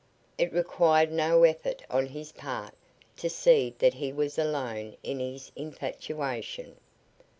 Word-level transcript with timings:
It 0.39 0.51
required 0.51 1.11
no 1.11 1.43
effort 1.43 1.83
on 1.87 2.07
his 2.07 2.31
part 2.31 2.73
to 3.17 3.29
see 3.29 3.75
that 3.77 3.93
he 3.93 4.11
was 4.11 4.39
alone 4.39 4.97
in 5.03 5.19
his 5.19 5.51
infatuation. 5.55 6.77